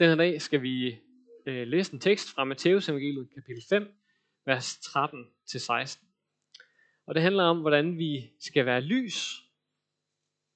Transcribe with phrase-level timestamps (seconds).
[0.00, 0.98] Den her dag skal vi
[1.46, 3.94] øh, læse en tekst fra Matteus evangeliet kapitel 5,
[4.46, 5.98] vers 13-16.
[7.06, 9.42] Og det handler om, hvordan vi skal være lys,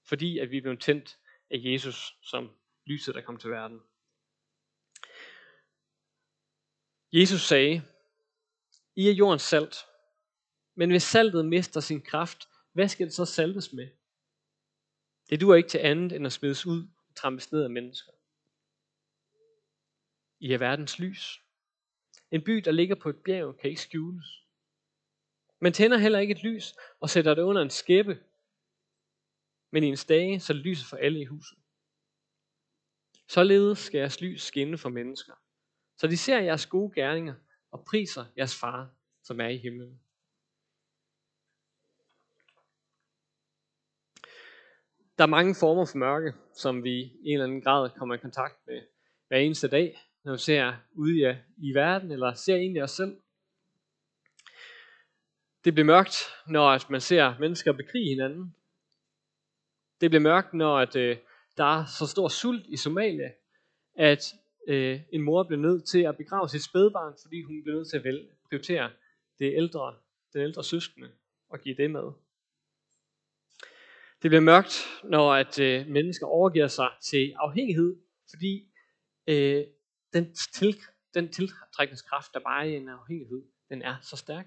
[0.08, 1.18] fordi at vi er blevet tændt
[1.50, 2.50] af Jesus som
[2.86, 3.80] lyset, der kom til verden.
[7.12, 7.82] Jesus sagde,
[8.96, 9.76] I er jordens salt,
[10.74, 13.88] men hvis saltet mister sin kraft, hvad skal det så saltes med?
[15.30, 18.12] Det duer ikke til andet end at smides ud og trampes ned af mennesker.
[20.44, 21.42] I er verdens lys.
[22.30, 24.42] En by, der ligger på et bjerg, kan ikke skjules.
[25.60, 28.22] Man tænder heller ikke et lys og sætter det under en skæppe,
[29.70, 31.58] men i en stage, så det lyser for alle i huset.
[33.28, 35.34] Således skal jeres lys skinne for mennesker,
[35.96, 37.34] så de ser jeres gode gerninger
[37.70, 38.90] og priser jeres far,
[39.22, 40.00] som er i himlen.
[45.18, 48.18] Der er mange former for mørke, som vi i en eller anden grad kommer i
[48.18, 48.82] kontakt med
[49.28, 52.90] hver eneste dag, når vi ser ude i, øh, i verden, eller ser egentlig os
[52.90, 53.16] selv.
[55.64, 56.16] Det bliver mørkt,
[56.48, 58.54] når man ser mennesker bekrige hinanden.
[60.00, 61.16] Det bliver mørkt, når at, øh,
[61.56, 63.30] der er så stor sult i Somalia,
[63.94, 64.34] at
[64.68, 67.96] øh, en mor bliver nødt til at begrave sit spædbarn, fordi hun bliver nødt til
[67.96, 68.90] at vælge, prioritere
[69.38, 69.94] det ældre,
[70.32, 71.10] den ældre søskende
[71.48, 72.12] og give det med.
[74.22, 77.96] Det bliver mørkt, når at øh, mennesker overgiver sig til afhængighed,
[78.30, 78.68] fordi
[79.26, 79.64] øh,
[80.14, 80.80] den, til,
[81.14, 84.46] den tiltrækningskraft, der bare er i en afhængighed, den er så stærk.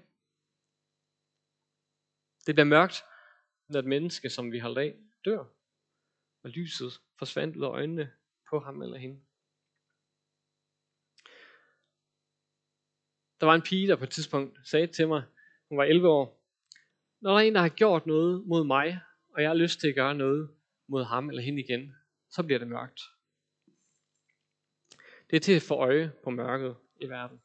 [2.46, 3.02] Det bliver mørkt,
[3.68, 5.44] når et menneske, som vi holdt af, dør,
[6.42, 8.12] og lyset forsvandt ud af øjnene
[8.50, 9.20] på ham eller hende.
[13.40, 15.22] Der var en pige, der på et tidspunkt sagde til mig,
[15.68, 16.44] hun var 11 år,
[17.20, 19.00] når der er en, der har gjort noget mod mig,
[19.34, 20.50] og jeg har lyst til at gøre noget
[20.88, 21.94] mod ham eller hende igen,
[22.30, 23.00] så bliver det mørkt.
[25.30, 27.40] Det er til at få øje på mørket i verden.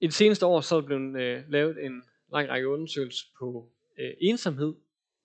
[0.00, 3.72] I det seneste år så er der blevet øh, lavet en lang række undersøgelser på
[3.98, 4.74] øh, ensomhed,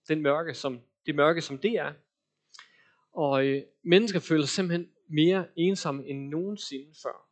[0.08, 1.94] den mørke, som, det mørke, som det er.
[3.12, 7.30] Og øh, mennesker føler sig simpelthen mere ensomme end nogensinde før.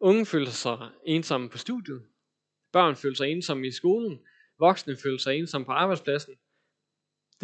[0.00, 2.06] Unge føler sig ensomme på studiet.
[2.72, 4.20] Børn føler sig ensomme i skolen.
[4.58, 6.34] Voksne føler sig ensomme på arbejdspladsen.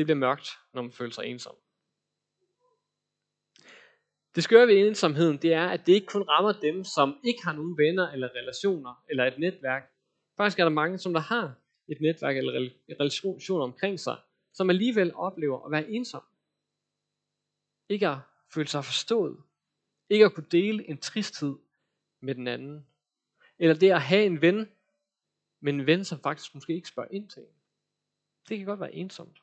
[0.01, 1.55] Det bliver mørkt, når man føler sig ensom.
[4.35, 7.53] Det skøre ved ensomheden, det er, at det ikke kun rammer dem, som ikke har
[7.53, 9.93] nogen venner eller relationer eller et netværk.
[10.37, 11.55] Faktisk er der mange, som der har
[11.89, 14.17] et netværk eller relationer omkring sig,
[14.53, 16.23] som alligevel oplever at være ensom.
[17.89, 18.19] Ikke at
[18.55, 19.43] føle sig forstået.
[20.09, 21.57] Ikke at kunne dele en tristhed
[22.21, 22.87] med den anden.
[23.59, 24.69] Eller det at have en ven,
[25.61, 27.55] men en ven, som faktisk måske ikke spørger ind til en.
[28.49, 29.43] Det kan godt være ensomt.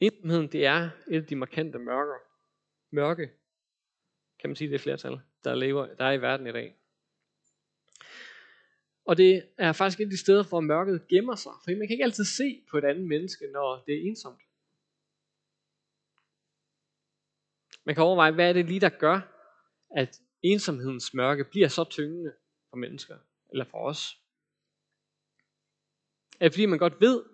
[0.00, 2.18] Ensomheden, det er et af de markante mørker.
[2.90, 3.30] Mørke,
[4.40, 6.76] kan man sige det flertal, der, lever, der er i verden i dag.
[9.04, 11.52] Og det er faktisk et af de steder, hvor mørket gemmer sig.
[11.64, 14.40] For man kan ikke altid se på et andet menneske, når det er ensomt.
[17.84, 19.20] Man kan overveje, hvad er det lige, der gør,
[19.90, 22.32] at ensomhedens mørke bliver så tyngende
[22.70, 23.18] for mennesker,
[23.50, 24.22] eller for os.
[26.40, 27.24] Er det fordi, man godt ved,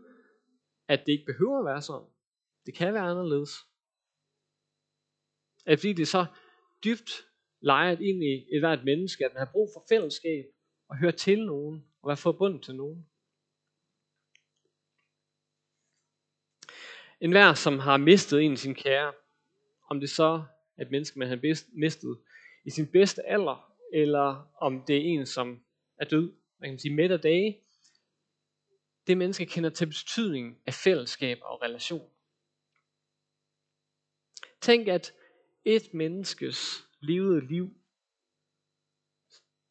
[0.88, 2.13] at det ikke behøver at være sådan?
[2.66, 3.50] Det kan være anderledes.
[5.66, 6.26] At det fordi, det er så
[6.84, 7.10] dybt
[7.60, 10.44] lejet ind i et hvert menneske, at man har brug for fællesskab,
[10.88, 13.06] og høre til nogen, og være forbundet til nogen?
[17.20, 19.12] En hver, som har mistet en af sine kære,
[19.90, 20.44] om det så
[20.76, 22.18] er et menneske, man har mistet
[22.64, 25.64] i sin bedste alder, eller om det er en, som
[25.96, 27.60] er død, man kan sige midt af dage,
[29.06, 32.13] det menneske kender til betydningen af fællesskab og relation.
[34.64, 35.12] Tænk, at
[35.64, 37.76] et menneskes levede liv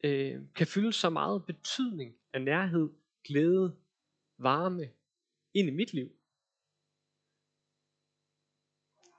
[0.04, 2.88] øh, kan fylde så meget betydning af nærhed,
[3.24, 3.76] glæde,
[4.38, 4.90] varme
[5.54, 6.10] ind i mit liv.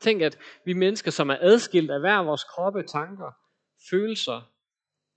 [0.02, 3.32] Tænk, at vi mennesker, som er adskilt af hver vores kroppe, tanker,
[3.90, 4.54] følelser,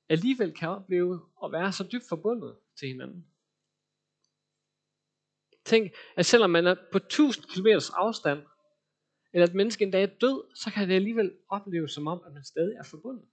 [0.08, 3.26] alligevel kan opleve at være så dybt forbundet til hinanden.
[5.64, 8.42] Tænk, at selvom man er på 1000 km afstand,
[9.32, 12.32] eller at mennesket en dag er død, så kan det alligevel opleves som om, at
[12.32, 13.24] man stadig er forbundet.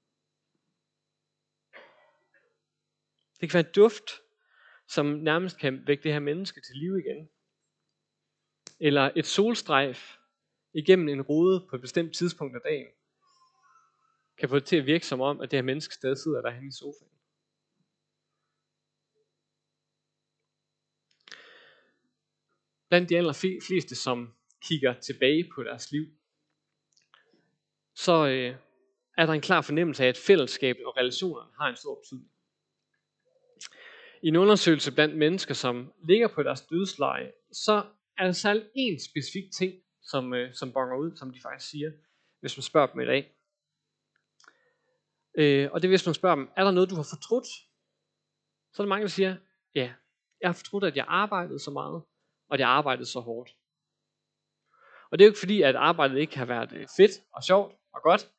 [3.40, 4.12] Det kan være en duft,
[4.88, 7.30] som nærmest kan vække det her menneske til liv igen.
[8.80, 10.18] Eller et solstrejf
[10.74, 12.88] igennem en rode på et bestemt tidspunkt af dagen,
[14.38, 16.68] kan få det til at virke som om, at det her menneske stadig sidder derhen
[16.68, 17.16] i sofaen.
[22.96, 24.34] blandt de allerfleste, som
[24.68, 26.06] kigger tilbage på deres liv,
[27.96, 28.56] så øh,
[29.18, 32.32] er der en klar fornemmelse af, at fællesskab og relationer har en stor betydning.
[34.22, 37.84] I en undersøgelse blandt mennesker, som ligger på deres dødsleje, så
[38.18, 41.92] er der særlig en specifik ting, som, øh, som bonger ud, som de faktisk siger,
[42.40, 43.36] hvis man spørger dem i dag.
[45.38, 47.48] Øh, og det er, hvis man spørger dem, er der noget, du har fortrudt?
[48.74, 49.38] Så er der mange, der siger,
[49.76, 49.94] ja,
[50.42, 52.04] jeg har fortrudt, at jeg arbejdede så meget,
[52.48, 53.56] og at jeg arbejdede så hårdt.
[55.12, 57.76] Og det er jo ikke fordi, at arbejdet ikke har været øh, fedt og sjovt
[57.94, 58.32] og godt.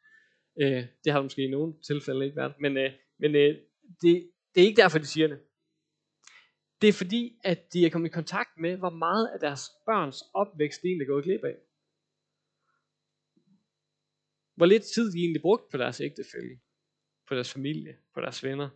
[0.61, 2.55] Øh, det har det måske i nogle tilfælde ikke været.
[2.61, 3.55] Men, øh, men øh,
[4.01, 5.41] det, det er ikke derfor, de siger det.
[6.81, 10.25] Det er fordi, at de er kommet i kontakt med, hvor meget af deres børns
[10.35, 11.57] opvækst de egentlig er gået glip af.
[14.55, 16.61] Hvor lidt tid de egentlig brugt på deres ægtefælde,
[17.29, 18.69] på deres familie, på deres venner.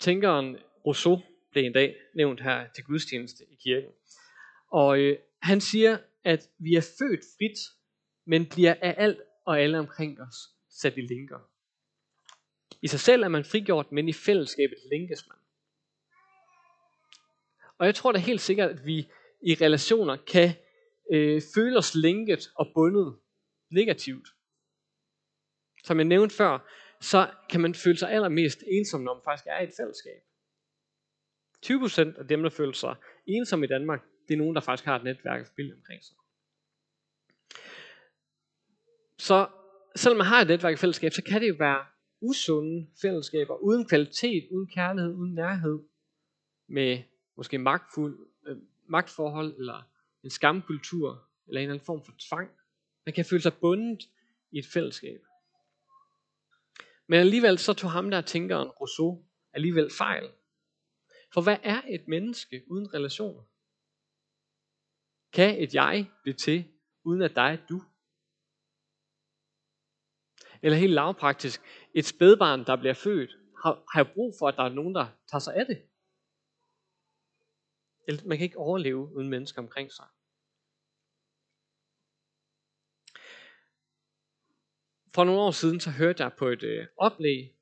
[0.00, 0.56] Tænkeren
[0.86, 1.22] Rousseau
[1.56, 3.90] blev en dag nævnt her til gudstjeneste i kirken.
[4.68, 7.58] Og øh, han siger, at vi er født frit,
[8.26, 10.36] men bliver af alt og alle omkring os
[10.70, 11.38] sat i linker.
[12.82, 15.38] I sig selv er man frigjort, men i fællesskabet linkes man.
[17.78, 19.08] Og jeg tror da helt sikkert, at vi
[19.42, 20.54] i relationer kan
[21.12, 23.18] øh, føle os linket og bundet
[23.70, 24.28] negativt.
[25.84, 26.68] Som jeg nævnte før,
[27.00, 30.25] så kan man føle sig allermest ensom, når man faktisk er i et fællesskab.
[31.66, 32.94] 20% af dem, der føler sig
[33.26, 36.16] ensomme i Danmark, det er nogen, der faktisk har et netværk af familie omkring sig.
[39.18, 39.48] Så
[39.96, 41.84] selvom man har et netværk i fællesskab, så kan det jo være
[42.20, 45.78] usunde fællesskaber, uden kvalitet, uden kærlighed, uden nærhed,
[46.66, 47.02] med
[47.36, 49.88] måske magtfuld, øh, magtforhold, eller
[50.24, 52.50] en skamkultur, eller en eller anden form for tvang.
[53.06, 54.08] Man kan føle sig bundet
[54.50, 55.20] i et fællesskab.
[57.06, 60.28] Men alligevel så tog ham der tænkeren Rousseau alligevel fejl.
[61.36, 63.42] For hvad er et menneske uden relationer?
[65.32, 66.72] Kan et jeg blive til,
[67.04, 67.82] uden at dig er du?
[70.62, 71.60] Eller helt lavpraktisk,
[71.94, 73.30] et spædbarn, der bliver født,
[73.62, 75.88] har, har brug for, at der er nogen, der tager sig af det.
[78.08, 80.06] Eller man kan ikke overleve uden mennesker omkring sig.
[85.14, 87.56] For nogle år siden, så hørte jeg på et øh, oplæg,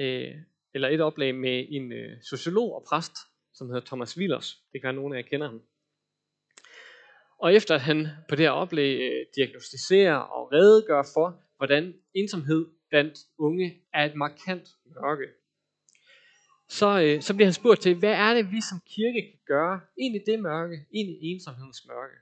[0.00, 3.12] øh, eller et oplæg med en øh, sociolog og præst,
[3.54, 4.62] som hedder Thomas Willers.
[4.72, 5.62] Det kan være nogen af jer kender ham.
[7.38, 12.66] Og efter at han på det her oplæg øh, diagnostiserer og redegør for, hvordan ensomhed
[12.88, 15.28] blandt unge er et markant mørke,
[16.68, 19.80] så, øh, så bliver han spurgt til, hvad er det, vi som kirke kan gøre
[19.98, 22.16] ind i det mørke, ind i ensomhedens mørke.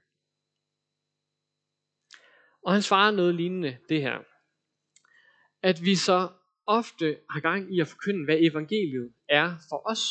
[2.63, 4.19] Og han svarer noget lignende det her.
[5.63, 6.29] At vi så
[6.79, 10.03] ofte har gang i at forkynde, hvad evangeliet er for os.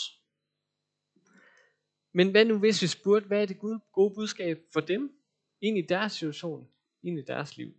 [2.14, 3.60] Men hvad nu hvis vi spurgte, hvad er det
[3.94, 5.12] gode budskab for dem,
[5.62, 6.68] ind i deres situation,
[7.04, 7.74] ind i deres liv?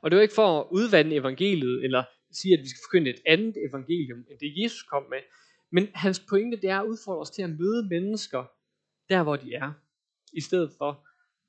[0.00, 3.10] Og det er jo ikke for at udvande evangeliet, eller sige, at vi skal forkynde
[3.10, 5.18] et andet evangelium, end det Jesus kom med.
[5.70, 8.44] Men hans pointe, det er at udfordre os til at møde mennesker,
[9.08, 9.72] der hvor de er,
[10.32, 11.08] i stedet for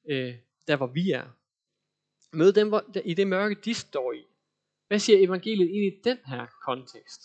[0.10, 0.36] øh,
[0.68, 1.38] der hvor vi er.
[2.34, 4.24] Møde dem hvor, i det mørke, de står i.
[4.88, 7.22] Hvad siger evangeliet ind i den her kontekst?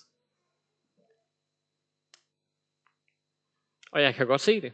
[3.92, 4.72] Og jeg kan godt se det.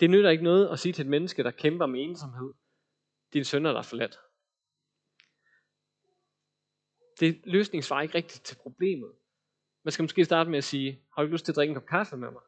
[0.00, 2.52] Det nytter ikke noget at sige til et menneske, der kæmper med ensomhed,
[3.32, 4.18] din sønner der forladt.
[7.20, 9.12] Det løsningssvar ikke rigtigt til problemet.
[9.82, 11.74] Man skal måske starte med at sige, har du ikke lyst til at drikke en
[11.74, 12.42] kop kaffe med mig?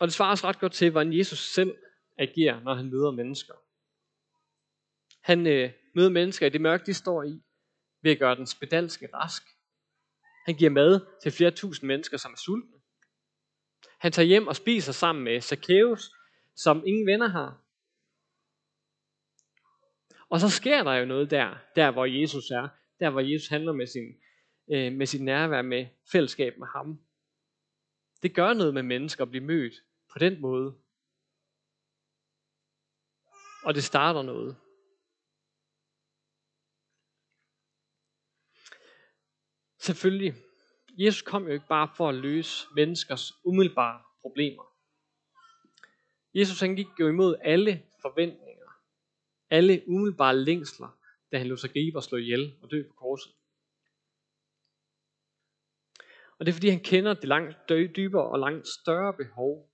[0.00, 1.76] Og det svarer også ret godt til, hvordan Jesus selv
[2.18, 3.54] agerer, når han møder mennesker.
[5.24, 7.42] Han øh, møder mennesker i det mørke, de står i,
[8.02, 9.42] ved at gøre den spedalske rask.
[10.46, 12.78] Han giver mad til flere tusind mennesker, som er sultne.
[13.98, 16.10] Han tager hjem og spiser sammen med Zacchaeus,
[16.56, 17.60] som ingen venner har.
[20.28, 22.68] Og så sker der jo noget der, der hvor Jesus er,
[23.00, 24.14] der hvor Jesus handler med sin,
[24.72, 27.00] øh, med sit nærvær, med fællesskab med ham.
[28.22, 29.74] Det gør noget med mennesker at blive mødt
[30.12, 30.74] på den måde.
[33.64, 34.56] Og det starter noget.
[39.84, 40.34] Selvfølgelig,
[40.98, 44.62] Jesus kom jo ikke bare for at løse menneskers umiddelbare problemer.
[46.34, 48.70] Jesus han gik jo imod alle forventninger,
[49.50, 50.98] alle umiddelbare længsler,
[51.32, 53.32] da han lod sig gribe og slå ihjel og dø på korset.
[56.38, 59.70] Og det er fordi han kender det langt dybere og langt større behov,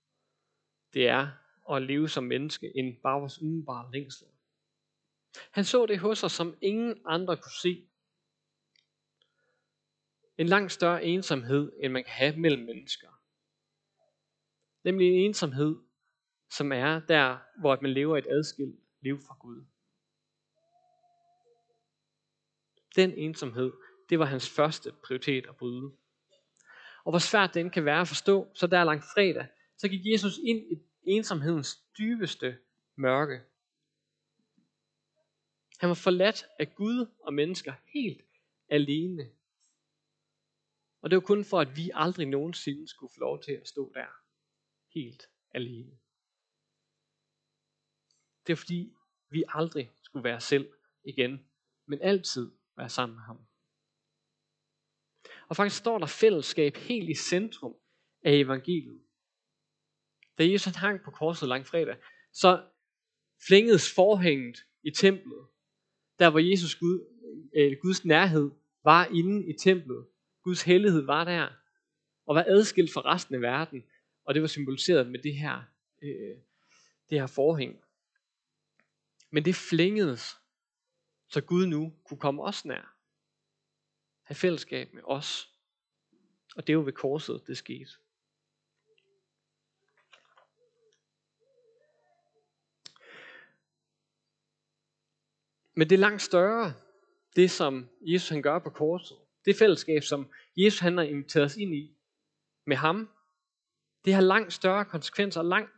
[0.93, 1.27] det er
[1.71, 4.27] at leve som menneske, end bare vores umiddelbare længsler.
[5.51, 7.87] Han så det hos os, som ingen andre kunne se
[10.41, 13.07] en langt større ensomhed, end man kan have mellem mennesker.
[14.83, 15.75] Nemlig en ensomhed,
[16.49, 19.65] som er der, hvor man lever et adskilt liv fra Gud.
[22.95, 23.71] Den ensomhed,
[24.09, 25.91] det var hans første prioritet at bryde.
[27.03, 30.37] Og hvor svært den kan være at forstå, så der langt fredag, så gik Jesus
[30.37, 32.57] ind i ensomhedens dybeste
[32.95, 33.41] mørke.
[35.79, 38.21] Han var forladt af Gud og mennesker helt
[38.69, 39.40] alene.
[41.01, 43.91] Og det var kun for, at vi aldrig nogensinde skulle få lov til at stå
[43.93, 44.07] der
[44.93, 45.99] helt alene.
[48.47, 48.93] Det er fordi,
[49.29, 51.45] vi aldrig skulle være selv igen,
[51.85, 53.37] men altid være sammen med ham.
[55.47, 57.75] Og faktisk står der fællesskab helt i centrum
[58.23, 59.01] af evangeliet.
[60.37, 61.97] Da Jesus hang på korset lang fredag,
[62.33, 62.67] så
[63.47, 65.47] flængedes forhænget i templet,
[66.19, 66.97] der hvor Jesus Gud,
[67.55, 68.51] øh, Guds nærhed
[68.83, 70.07] var inde i templet.
[70.43, 71.49] Guds hellighed var der,
[72.25, 73.83] og var adskilt fra resten af verden,
[74.23, 75.63] og det var symboliseret med det her,
[76.01, 76.37] øh,
[77.09, 77.83] det her forhæng.
[79.29, 80.37] Men det flængedes,
[81.27, 82.95] så Gud nu kunne komme os nær.
[84.23, 85.49] Have fællesskab med os.
[86.55, 87.91] Og det var ved korset, det skete.
[95.73, 96.73] Men det er langt større,
[97.35, 99.17] det som Jesus han gør på korset.
[99.45, 101.97] Det fællesskab, som Jesus han har inviteret os ind i
[102.65, 103.09] med ham.
[104.05, 105.71] Det har langt større konsekvenser langt,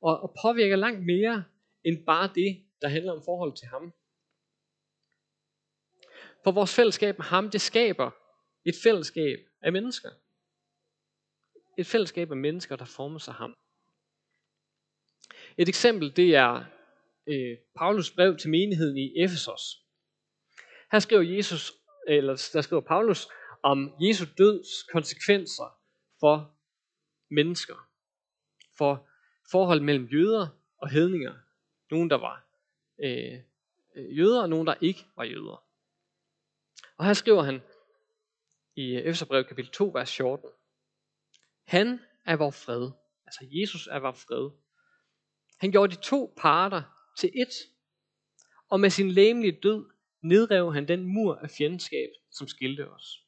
[0.00, 1.44] og, og påvirker langt mere
[1.84, 3.92] end bare det, der handler om forhold til ham.
[6.44, 8.10] For vores fællesskab med ham, det skaber
[8.64, 10.10] et fællesskab af mennesker.
[11.78, 13.56] Et fællesskab af mennesker, der former sig ham.
[15.58, 16.64] Et eksempel, det er
[17.26, 19.62] øh, Paulus brev til menigheden i Efesos.
[20.92, 21.72] Her skriver Jesus,
[22.06, 23.28] eller der skriver Paulus
[23.62, 25.78] om Jesu døds konsekvenser
[26.20, 26.54] for
[27.30, 27.88] mennesker.
[28.78, 29.08] For
[29.50, 31.34] forhold mellem jøder og hedninger.
[31.90, 32.46] Nogen, der var
[33.04, 33.38] øh,
[33.94, 35.64] øh jøder, og nogen, der ikke var jøder.
[36.96, 37.62] Og her skriver han
[38.76, 40.50] i Efeserbrevet kapitel 2, vers 14.
[41.64, 42.90] Han er vor fred.
[43.26, 44.50] Altså Jesus er vor fred.
[45.58, 46.82] Han gjorde de to parter
[47.18, 47.52] til et.
[48.68, 49.90] Og med sin læmelige død
[50.22, 53.26] nedrev han den mur af fjendskab, som skilte os.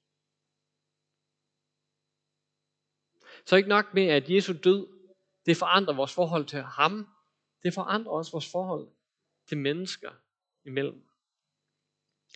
[3.46, 4.86] Så ikke nok med, at Jesu død,
[5.46, 7.08] det forandrer vores forhold til ham.
[7.62, 8.88] Det forandrer også vores forhold
[9.48, 10.10] til mennesker
[10.64, 11.08] imellem.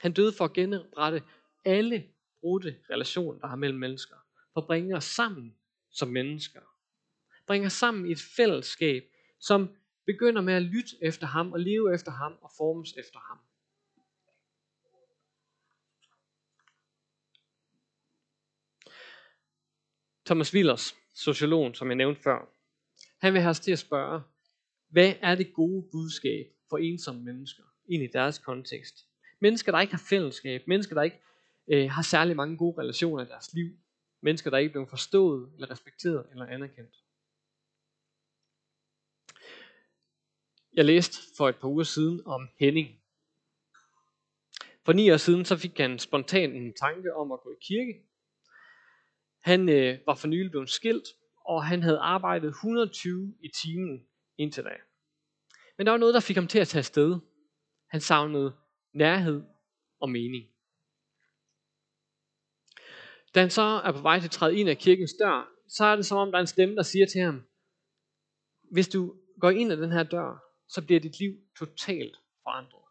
[0.00, 1.22] Han døde for at genoprette
[1.64, 2.08] alle
[2.40, 4.16] brudte relationer, der har mellem mennesker.
[4.52, 5.56] For at bringe os sammen
[5.90, 6.60] som mennesker.
[7.46, 9.04] Bringe os sammen i et fællesskab,
[9.40, 13.38] som begynder med at lytte efter ham og leve efter ham og formes efter ham.
[20.26, 22.48] Thomas Willers, sociologen, som jeg nævnte før,
[23.18, 24.22] han vil have os til at spørge,
[24.88, 29.06] hvad er det gode budskab for ensomme mennesker ind i deres kontekst?
[29.40, 31.20] Mennesker, der ikke har fællesskab, mennesker, der ikke
[31.68, 33.70] øh, har særlig mange gode relationer i deres liv,
[34.20, 36.94] mennesker, der ikke bliver forstået, eller respekteret, eller anerkendt.
[40.72, 43.00] Jeg læste for et par uger siden om Henning.
[44.84, 48.06] For ni år siden så fik han spontant en tanke om at gå i kirke.
[49.46, 51.08] Han øh, var for nylig blevet skilt,
[51.44, 54.06] og han havde arbejdet 120 i timen
[54.38, 54.76] indtil da.
[55.78, 57.18] Men der var noget, der fik ham til at tage afsted.
[57.90, 58.56] Han savnede
[58.92, 59.42] nærhed
[60.00, 60.44] og mening.
[63.34, 65.96] Da han så er på vej til at træde ind af kirkens dør, så er
[65.96, 67.42] det som om, der er en stemme, der siger til ham,
[68.72, 72.84] hvis du går ind ad den her dør, så bliver dit liv totalt forandret.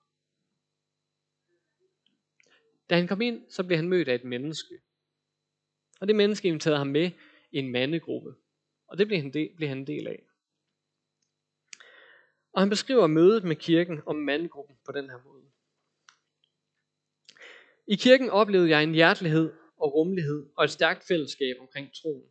[2.90, 4.85] Da han kom ind, så blev han mødt af et menneske.
[6.00, 7.12] Og det menneske inviterede ham med
[7.52, 8.36] i en mandegruppe.
[8.88, 10.24] Og det blev han, del, blev han en del af.
[12.54, 15.46] Og han beskriver mødet med kirken og mandegruppen på den her måde.
[17.88, 22.30] I kirken oplevede jeg en hjertelighed og rummelighed og et stærkt fællesskab omkring troen.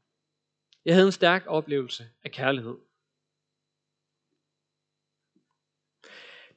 [0.85, 2.76] Jeg havde en stærk oplevelse af kærlighed.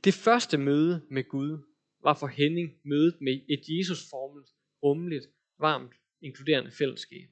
[0.03, 1.59] Det første møde med Gud
[2.03, 4.45] var for Henning mødet med et Jesus-formet,
[4.83, 5.25] rummeligt,
[5.59, 7.29] varmt, inkluderende fællesskab.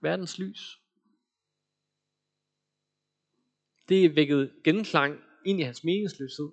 [0.00, 0.80] Verdens lys.
[3.88, 6.52] Det vækkede genklang ind i hans meningsløshed.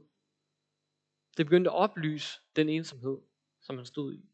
[1.38, 3.18] Det begyndte at oplyse den ensomhed,
[3.62, 4.26] som han stod i.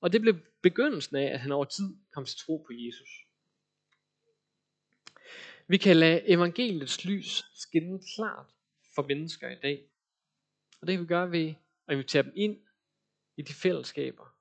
[0.00, 3.26] Og det blev begyndelsen af, at han over tid kom til tro på Jesus.
[5.66, 8.46] Vi kan lade evangeliets lys skinne klart
[8.94, 9.88] for mennesker i dag.
[10.80, 11.54] Og det kan vi gøre ved
[11.86, 12.60] at invitere dem ind
[13.36, 14.31] i de fællesskaber,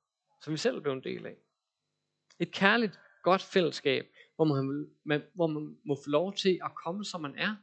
[0.41, 1.37] som vi selv blev en del af.
[2.39, 4.05] Et kærligt, godt fællesskab,
[4.35, 7.55] hvor man, man, hvor man må få lov til at komme, som man er,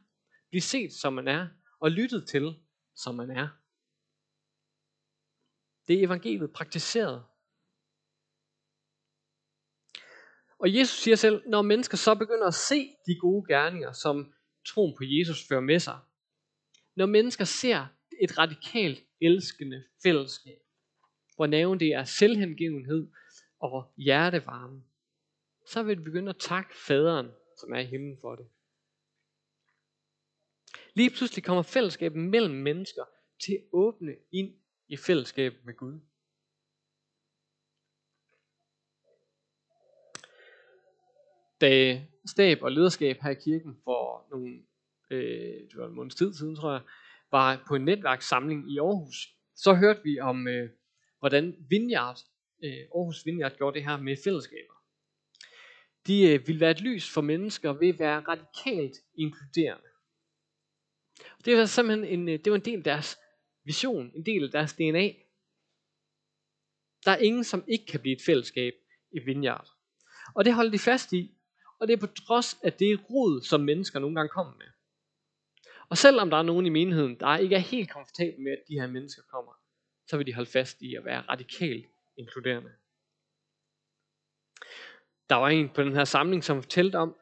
[0.49, 1.47] blive set, som man er,
[1.79, 2.59] og lyttet til,
[2.95, 3.47] som man er.
[5.87, 7.25] Det er evangeliet praktiseret.
[10.59, 14.33] Og Jesus siger selv, når mennesker så begynder at se de gode gerninger, som
[14.65, 15.99] troen på Jesus fører med sig,
[16.95, 17.87] når mennesker ser
[18.21, 20.59] et radikalt elskende fællesskab,
[21.39, 23.07] hvor naven det er selvhengivenhed
[23.59, 24.83] og hjertevarme,
[25.67, 28.47] så vil vi begynde at takke faderen, som er i himlen for det.
[30.93, 33.03] Lige pludselig kommer fællesskabet mellem mennesker
[33.45, 34.53] til at åbne ind
[34.87, 35.99] i fællesskab med Gud.
[41.61, 44.63] Da stab og lederskab her i kirken for nogle,
[45.09, 46.81] øh, det var en måneds tid siden, tror jeg,
[47.31, 50.69] var på en netværkssamling i Aarhus, så hørte vi om, øh,
[51.19, 52.19] hvordan Vineyard,
[52.63, 54.73] øh, Aarhus Vineyard gjorde det her med fællesskaber.
[56.07, 59.89] De øh, ville være et lys for mennesker ved at være radikalt inkluderende.
[61.45, 63.17] Det var simpelthen en, øh, det var en del af deres
[63.63, 65.07] vision, en del af deres DNA.
[67.05, 68.73] Der er ingen, som ikke kan blive et fællesskab
[69.11, 69.69] i Vineyard.
[70.35, 71.35] Og det holder de fast i,
[71.79, 74.65] og det er på trods af det rod, som mennesker nogle gange kommer med.
[75.89, 78.79] Og selvom der er nogen i menigheden, der ikke er helt komfortabel med, at de
[78.79, 79.58] her mennesker kommer,
[80.09, 81.85] så vil de holde fast i at være radikalt
[82.17, 82.69] inkluderende.
[85.29, 87.15] Der var en på den her samling, som fortalte om,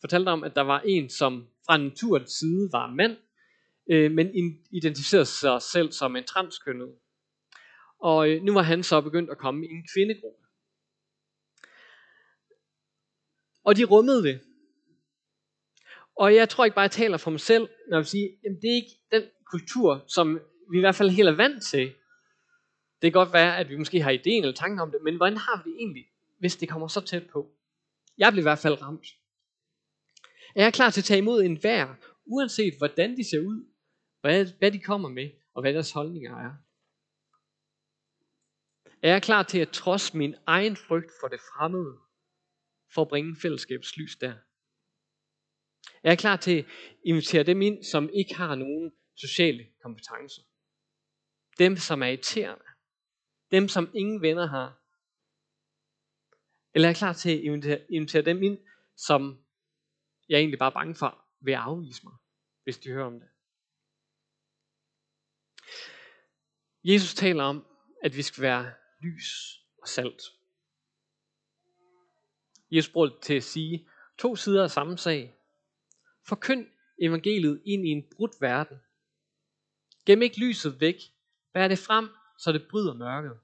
[0.00, 3.16] fortalte om, at der var en, som fra naturens side var mand,
[3.90, 4.26] øh, men
[4.70, 6.94] identificerede sig selv som en transkønnet.
[7.98, 10.46] Og øh, nu var han så begyndt at komme i en kvindegruppe.
[13.64, 14.40] Og de rummede det.
[16.16, 18.70] Og jeg tror ikke bare, jeg taler for mig selv, når jeg siger, at det
[18.70, 21.94] er ikke den kultur, som vi i hvert fald helt er vant til.
[23.04, 25.36] Det kan godt være, at vi måske har ideen eller tanken om det, men hvordan
[25.36, 26.06] har vi det egentlig,
[26.38, 27.50] hvis det kommer så tæt på?
[28.18, 29.06] Jeg bliver i hvert fald ramt.
[30.54, 33.66] Er jeg klar til at tage imod enhver, uanset hvordan de ser ud,
[34.20, 36.54] hvad, hvad de kommer med, og hvad deres holdninger er?
[39.02, 41.98] Er jeg klar til at trods min egen frygt for det fremmede,
[42.94, 44.34] for at bringe fællesskabets lys der?
[46.02, 46.66] Er jeg klar til at
[47.04, 50.42] invitere dem ind, som ikke har nogen sociale kompetencer?
[51.58, 52.63] Dem, som er irriterende.
[53.54, 54.80] Dem, som ingen venner har.
[56.74, 58.58] Eller er jeg klar til at invitere, invitere dem ind,
[58.96, 59.44] som
[60.28, 62.14] jeg egentlig bare er bange for vil afvise mig,
[62.64, 63.28] hvis de hører om det?
[66.84, 67.66] Jesus taler om,
[68.02, 70.22] at vi skal være lys og salt.
[72.70, 73.88] Jesus bruger det til at sige
[74.18, 75.34] to sider af samme sag.
[76.28, 76.66] Forkynd
[76.98, 78.78] evangeliet ind i en brudt verden.
[80.06, 80.96] Gem ikke lyset væk.
[81.52, 83.40] Bær det frem, så det bryder mørket.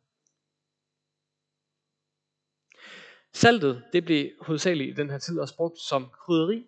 [3.33, 6.67] Saltet, det blev hovedsageligt i den her tid også brugt som krydderi.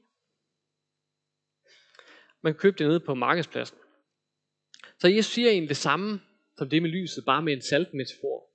[2.43, 3.79] Man købte det nede på markedspladsen.
[4.99, 6.21] Så Jesus siger egentlig det samme
[6.59, 8.51] som det med lyset, bare med en saltmetafor.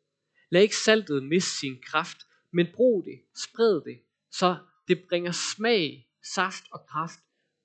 [0.49, 2.17] Lad ikke saltet miste sin kraft,
[2.51, 7.19] men brug det, spred det, så det bringer smag, saft og kraft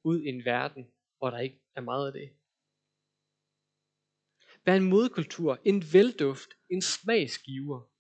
[0.05, 0.87] ud i en verden,
[1.19, 2.31] hvor der ikke er meget af det.
[4.65, 7.92] Vær en modkultur, en velduft, en smagsgiver.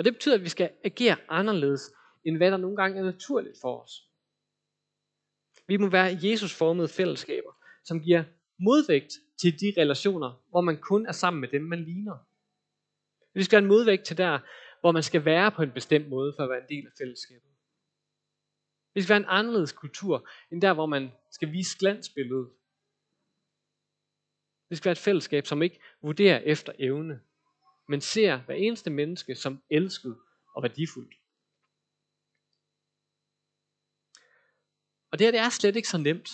[0.00, 1.92] Og det betyder, at vi skal agere anderledes,
[2.24, 3.92] end hvad der nogle gange er naturligt for os.
[5.68, 7.52] Vi må være Jesus-formede fællesskaber,
[7.84, 8.24] som giver
[8.58, 12.16] modvægt til de relationer, hvor man kun er sammen med dem, man ligner.
[13.34, 14.38] Vi skal have en modvægt til der,
[14.80, 17.50] hvor man skal være på en bestemt måde for at være en del af fællesskabet.
[18.94, 22.50] Vi skal være en anderledes kultur, end der, hvor man skal vise glansbilledet.
[24.68, 27.20] Vi skal være et fællesskab, som ikke vurderer efter evne,
[27.90, 30.18] men ser hver eneste menneske som elsket
[30.54, 31.14] og værdifuldt.
[35.10, 36.30] Og det her det er slet ikke så nemt.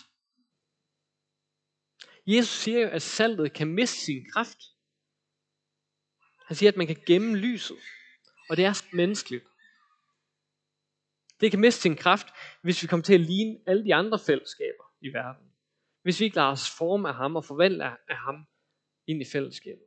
[2.26, 4.58] Jesus siger jo, at saltet kan miste sin kraft.
[6.46, 7.78] Han siger, at man kan gemme lyset.
[8.50, 9.44] Og det er menneskeligt.
[11.40, 12.26] Det kan miste sin kraft,
[12.62, 15.52] hvis vi kommer til at ligne alle de andre fællesskaber i verden.
[16.02, 18.46] Hvis vi ikke lader os forme af ham og forvandle af ham
[19.06, 19.86] ind i fællesskabet.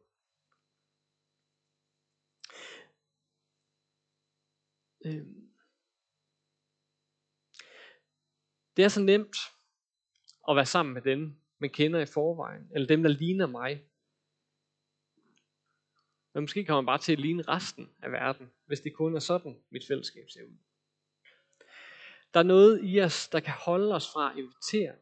[5.06, 5.52] Øhm.
[8.78, 9.38] Det er så nemt
[10.50, 13.84] at være sammen med dem, man kender i forvejen, eller dem, der ligner mig.
[16.34, 19.20] Men måske kommer man bare til at ligne resten af verden, hvis det kun er
[19.20, 20.58] sådan, mit fællesskab ser ud.
[22.34, 24.96] Der er noget i os, der kan holde os fra at invitere.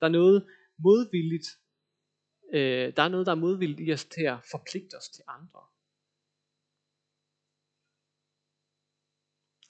[0.00, 1.46] Der er noget modvilligt.
[2.54, 5.60] Øh, der er noget, der er modvilligt i os til at forpligte os til andre.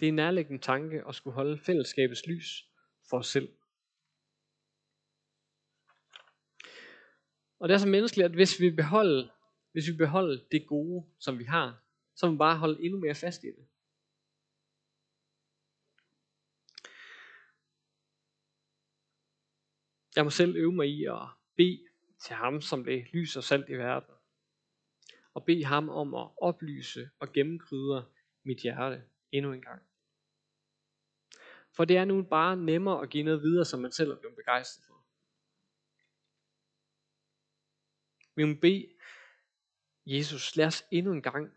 [0.01, 2.69] Det er en nærliggende tanke at skulle holde fællesskabets lys
[3.11, 3.49] for os selv.
[7.59, 9.29] Og det er så menneskeligt, at hvis vi beholder,
[9.73, 11.83] hvis vi beholder det gode, som vi har,
[12.15, 13.67] så må vi bare holde endnu mere fast i det.
[20.17, 21.85] Jeg må selv øve mig i at bede
[22.21, 24.15] til ham, som det lys og salt i verden.
[25.35, 28.05] Og bede ham om at oplyse og gennemkrydre
[28.45, 29.03] mit hjerte
[29.37, 29.83] endnu en gang.
[31.73, 34.37] For det er nu bare nemmere at give noget videre, som man selv er blevet
[34.37, 35.05] begejstret for.
[38.37, 38.95] Vi må bede
[40.07, 41.53] Jesus, lad os endnu en gang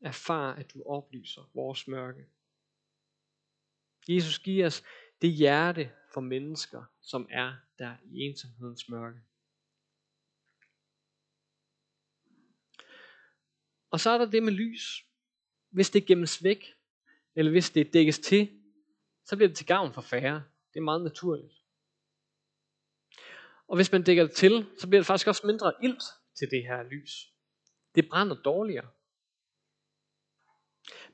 [0.00, 2.26] erfare, at du oplyser vores mørke.
[4.08, 4.84] Jesus, giver os
[5.22, 9.20] det hjerte for mennesker, som er der i ensomhedens mørke.
[13.90, 15.04] Og så er der det med lys.
[15.68, 16.75] Hvis det gemmes væk,
[17.36, 18.60] eller hvis det dækkes til,
[19.24, 20.44] så bliver det til gavn for færre.
[20.74, 21.52] Det er meget naturligt.
[23.68, 26.02] Og hvis man dækker det til, så bliver det faktisk også mindre ilt
[26.38, 27.12] til det her lys.
[27.94, 28.88] Det brænder dårligere.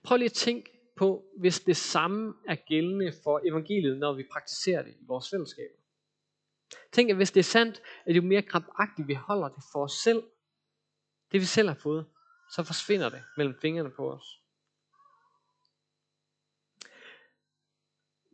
[0.02, 4.82] Prøv lige at tænke på, hvis det samme er gældende for evangeliet, når vi praktiserer
[4.82, 5.78] det i vores fællesskaber.
[6.92, 9.92] Tænk, at hvis det er sandt, at jo mere krampagtigt vi holder det for os
[9.92, 10.22] selv,
[11.32, 12.06] det vi selv har fået,
[12.54, 14.41] så forsvinder det mellem fingrene på os.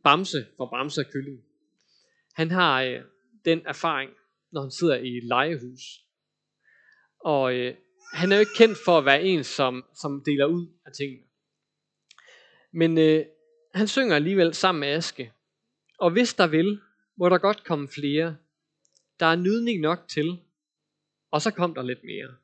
[0.09, 1.45] Bamse for Bamse og Kylling.
[2.35, 3.01] Han har øh,
[3.45, 4.11] den erfaring,
[4.53, 5.83] når han sidder i et legehus.
[7.21, 7.75] Og øh,
[8.15, 11.27] han er jo ikke kendt for at være en, som, som deler ud af tingene.
[12.73, 13.27] Men øh,
[13.75, 15.33] han synger alligevel sammen med Aske.
[15.99, 16.81] Og hvis der vil,
[17.17, 18.37] må der godt komme flere.
[19.21, 20.39] Der er nydning nok til.
[21.31, 22.37] Og så kom der lidt mere.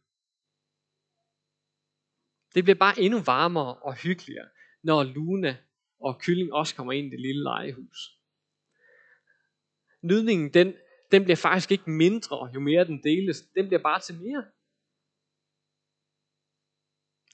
[2.55, 4.49] Det bliver bare endnu varmere og hyggeligere,
[4.83, 5.57] når Luna
[6.05, 8.19] og Kylling også kommer ind i det lille legehus.
[10.03, 10.75] Nydningen, den,
[11.13, 13.43] den bliver faktisk ikke mindre, jo mere den deles.
[13.43, 14.45] Den bliver bare til mere.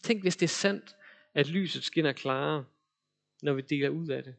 [0.02, 0.96] Tænk, hvis det er sandt,
[1.35, 2.64] at lyset skinner klarere,
[3.42, 4.37] når vi deler ud af det.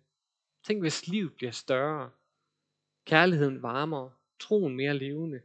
[0.63, 2.11] Tænk, hvis livet bliver større,
[3.05, 5.41] kærligheden varmere, troen mere levende.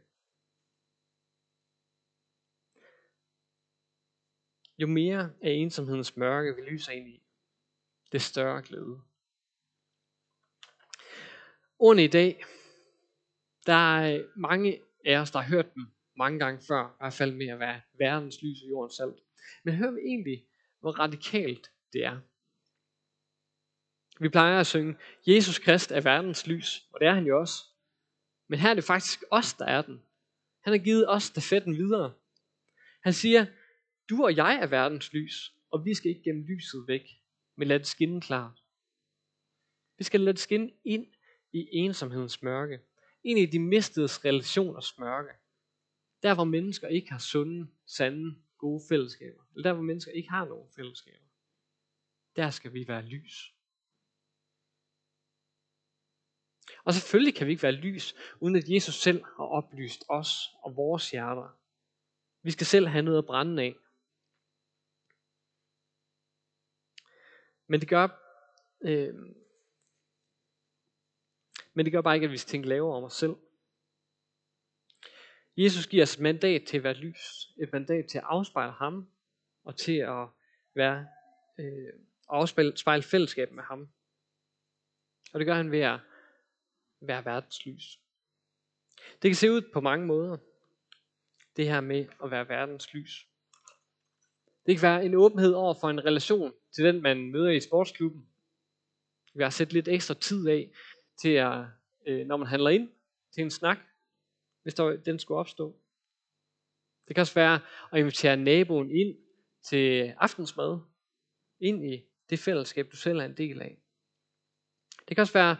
[4.77, 7.26] Jo mere af ensomhedens mørke vi lyser ind i,
[8.11, 9.01] det større glæde.
[11.79, 12.45] Ordene i dag,
[13.65, 17.13] der er øh, mange af os, der har hørt dem mange gange før, i hvert
[17.13, 19.23] fald med at være verdens lys og jordens salt.
[19.63, 20.45] Men hør vi egentlig,
[20.79, 22.19] hvor radikalt det er.
[24.19, 27.63] Vi plejer at synge, Jesus Krist er verdens lys, og det er han jo også.
[28.47, 30.01] Men her er det faktisk os, der er den.
[30.63, 32.13] Han har givet os stafetten videre.
[33.03, 33.45] Han siger,
[34.09, 37.01] du og jeg er verdens lys, og vi skal ikke gemme lyset væk,
[37.57, 38.63] men lad det skinne klart.
[39.97, 41.07] Vi skal lade det skinne ind
[41.51, 42.79] i ensomhedens mørke,
[43.23, 45.29] ind i de mistede relationers mørke.
[46.23, 49.43] Der hvor mennesker ikke har sunde, sande, gode fællesskaber.
[49.55, 51.25] Eller der hvor mennesker ikke har nogen fællesskaber.
[52.35, 53.53] Der skal vi være lys.
[56.83, 60.75] Og selvfølgelig kan vi ikke være lys, uden at Jesus selv har oplyst os og
[60.75, 61.59] vores hjerter.
[62.41, 63.75] Vi skal selv have noget at brænde af.
[67.67, 68.07] Men det gør,
[68.81, 69.15] øh,
[71.73, 73.35] men det gør bare ikke, at vi skal tænke lavere om os selv.
[75.57, 77.51] Jesus giver os et mandat til at være lys.
[77.57, 79.11] Et mandat til at afspejle ham.
[79.63, 80.27] Og til at
[80.73, 81.07] være,
[81.59, 81.93] øh,
[82.29, 83.89] afspejle fællesskab med ham.
[85.33, 85.99] Og det gør han ved at
[87.01, 87.99] være verdens lys.
[89.21, 90.37] Det kan se ud på mange måder.
[91.55, 93.27] Det her med at være verdens lys.
[94.65, 98.27] Det kan være en åbenhed over for en relation til den, man møder i sportsklubben.
[99.33, 100.71] Vi har sat lidt ekstra tid af
[101.21, 101.65] til at,
[102.07, 102.89] øh, når man handler ind
[103.31, 103.77] til en snak,
[104.63, 105.79] hvis der, den skulle opstå.
[107.07, 107.59] Det kan også være
[107.91, 109.17] at invitere naboen ind
[109.63, 110.79] til aftensmad,
[111.59, 113.77] ind i det fællesskab, du selv er en del af.
[115.07, 115.57] Det kan også være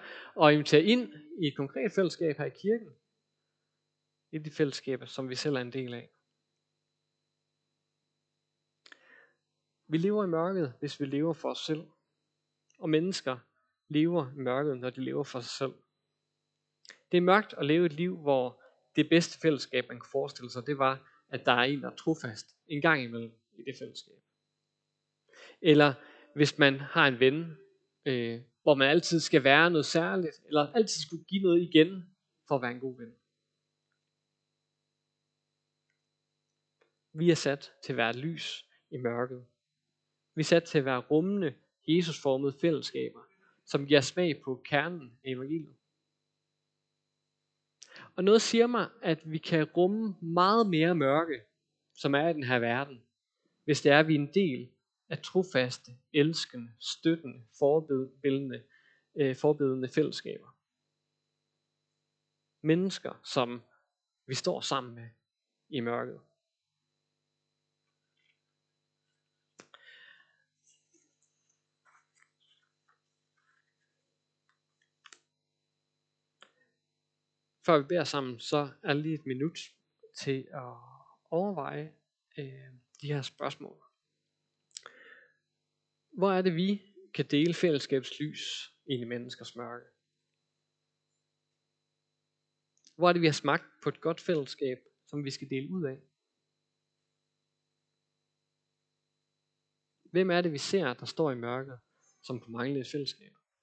[0.47, 2.89] at invitere ind i et konkret fællesskab her i kirken,
[4.31, 6.09] i de fællesskaber, som vi selv er en del af.
[9.87, 11.87] Vi lever i mørket, hvis vi lever for os selv.
[12.79, 13.37] Og mennesker
[13.87, 15.73] lever i mørket, når de lever for sig selv.
[17.11, 18.63] Det er mørkt at leve et liv, hvor
[18.95, 21.95] det bedste fællesskab, man kan forestille sig, det var, at der er en, der er
[21.95, 24.15] trofast en gang imellem i det fællesskab.
[25.61, 25.93] Eller
[26.35, 27.57] hvis man har en ven,
[28.05, 32.15] øh, hvor man altid skal være noget særligt, eller altid skulle give noget igen
[32.47, 33.15] for at være en god ven.
[37.13, 39.45] Vi er sat til at være lys i mørket.
[40.37, 41.55] Vi er sat til at være rummende
[41.87, 43.19] Jesusformede fællesskaber,
[43.65, 45.75] som giver smag på kernen af evangeliet.
[48.15, 51.41] Og noget siger mig, at vi kan rumme meget mere mørke,
[51.93, 53.01] som er i den her verden,
[53.63, 54.69] hvis det er, at vi er en del
[55.09, 58.63] af trofaste, elskende, støttende, forbedende,
[59.15, 60.55] øh, forbedende fællesskaber.
[62.61, 63.61] Mennesker, som
[64.25, 65.07] vi står sammen med
[65.69, 66.19] i mørket.
[77.67, 79.59] Før vi beder sammen, så er lige et minut
[80.17, 80.73] til at
[81.29, 81.93] overveje
[82.37, 83.83] øh, de her spørgsmål.
[86.09, 86.81] Hvor er det, vi
[87.13, 89.85] kan dele fællesskabslys ind i menneskers mørke?
[92.95, 95.85] Hvor er det, vi har smagt på et godt fællesskab, som vi skal dele ud
[95.85, 96.01] af?
[100.11, 101.79] Hvem er det, vi ser, der står i mørket,
[102.21, 103.33] som på manglende fællesskab?